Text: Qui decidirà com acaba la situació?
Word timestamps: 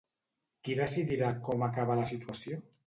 Qui 0.63 0.77
decidirà 0.79 1.31
com 1.49 1.69
acaba 1.71 2.03
la 2.03 2.11
situació? 2.17 2.65